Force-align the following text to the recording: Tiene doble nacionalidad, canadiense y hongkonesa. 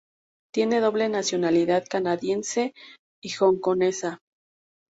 Tiene 0.51 0.79
doble 0.79 1.09
nacionalidad, 1.09 1.85
canadiense 1.87 2.73
y 3.23 3.31
hongkonesa. 3.39 4.17